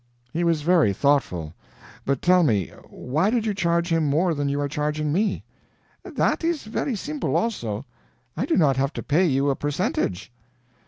"He 0.33 0.43
was 0.43 0.63
very 0.63 0.93
thoughtful. 0.93 1.53
But 2.05 2.23
tell 2.23 2.41
me 2.41 2.69
why 2.89 3.29
did 3.29 3.45
you 3.45 3.53
charge 3.53 3.89
him 3.93 4.03
more 4.03 4.33
than 4.33 4.49
you 4.49 4.59
are 4.59 4.67
charging 4.67 5.13
me?" 5.13 5.43
"That 6.03 6.43
is 6.43 6.63
very 6.63 6.95
simple, 6.95 7.35
also: 7.37 7.85
I 8.35 8.47
do 8.47 8.57
not 8.57 8.77
have 8.77 8.93
to 8.93 9.03
pay 9.03 9.27
you 9.27 9.51
a 9.51 9.55
percentage." 9.55 10.31